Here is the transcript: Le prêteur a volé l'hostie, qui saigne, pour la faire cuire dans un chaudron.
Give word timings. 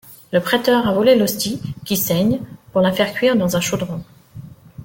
Le 0.31 0.41
prêteur 0.41 0.87
a 0.87 0.93
volé 0.93 1.15
l'hostie, 1.15 1.61
qui 1.85 1.95
saigne, 1.95 2.39
pour 2.71 2.81
la 2.81 2.91
faire 2.91 3.13
cuire 3.13 3.35
dans 3.35 3.55
un 3.55 3.61
chaudron. 3.61 4.01